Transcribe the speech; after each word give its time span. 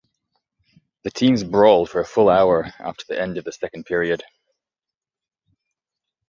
The 1.03 1.11
teams 1.11 1.43
brawled 1.43 1.91
for 1.91 2.01
a 2.01 2.05
full 2.05 2.27
hour 2.27 2.73
after 2.79 3.05
the 3.07 3.21
end 3.21 3.37
of 3.37 3.43
the 3.43 3.51
second 3.51 3.83
period. 3.83 4.23